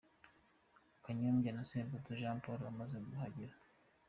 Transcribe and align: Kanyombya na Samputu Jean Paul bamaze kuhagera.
Kanyombya 1.03 1.51
na 1.53 1.63
Samputu 1.69 2.11
Jean 2.19 2.37
Paul 2.43 2.59
bamaze 2.65 2.95
kuhagera. 3.05 3.53